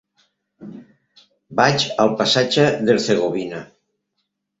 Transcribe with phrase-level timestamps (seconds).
[1.59, 3.61] Vaig al passatge d'Hercegovina.